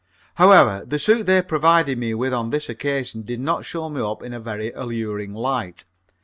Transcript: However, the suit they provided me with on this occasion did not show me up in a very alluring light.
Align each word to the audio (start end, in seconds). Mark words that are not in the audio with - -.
However, 0.33 0.83
the 0.83 0.97
suit 0.97 1.27
they 1.27 1.43
provided 1.43 1.99
me 1.99 2.15
with 2.15 2.33
on 2.33 2.49
this 2.49 2.69
occasion 2.69 3.21
did 3.21 3.39
not 3.39 3.65
show 3.65 3.87
me 3.87 4.01
up 4.01 4.23
in 4.23 4.33
a 4.33 4.39
very 4.39 4.71
alluring 4.71 5.35
light. 5.35 5.85